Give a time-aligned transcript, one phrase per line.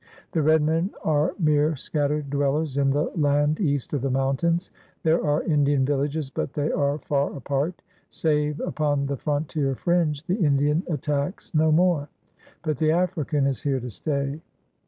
[0.31, 4.71] The red men are mere scattered dwellers in the land east of the mountains.
[5.03, 7.83] There are Indian vil lages, but they are far apart.
[8.09, 12.09] Save upon the fron tier fringe, the Indian attacks no more.
[12.63, 14.41] But the African is here to stay.